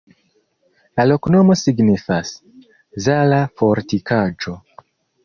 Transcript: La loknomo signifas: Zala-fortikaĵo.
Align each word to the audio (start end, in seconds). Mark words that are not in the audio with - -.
La 0.99 1.03
loknomo 1.09 1.57
signifas: 1.61 2.31
Zala-fortikaĵo. 3.09 4.57